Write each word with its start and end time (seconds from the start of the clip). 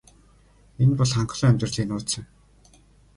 Энэ 0.81 0.93
бол 0.99 1.11
хангалуун 1.15 1.49
амьдралын 1.51 1.87
нууц 1.89 2.09
юм. 2.19 2.25